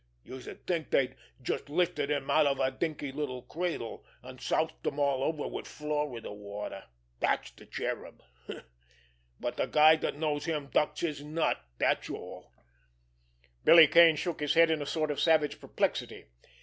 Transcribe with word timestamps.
Youse'd 0.23 0.65
think 0.65 0.89
dey'd 0.89 1.15
just 1.43 1.69
lifted 1.69 2.09
him 2.09 2.27
out 2.31 2.47
of 2.47 2.59
a 2.59 2.71
dinky 2.71 3.11
little 3.11 3.43
cradle 3.43 4.03
an' 4.23 4.39
soused 4.39 4.83
him 4.83 4.97
all 4.97 5.21
over 5.21 5.47
wid 5.47 5.67
Florida 5.67 6.33
water—dat's 6.33 7.51
de 7.51 7.67
Cherub. 7.67 8.23
But 9.39 9.57
de 9.57 9.67
guy 9.67 9.97
dat 9.97 10.15
knows 10.15 10.45
him 10.45 10.71
ducks 10.73 11.01
his 11.01 11.21
nut—dat's 11.23 12.09
all." 12.09 12.51
Billy 13.63 13.85
Kane 13.87 14.15
shook 14.15 14.39
his 14.39 14.55
head 14.55 14.71
in 14.71 14.81
a 14.81 14.87
sort 14.87 15.11
of 15.11 15.19
savage 15.21 15.59
perplexity. 15.59 16.25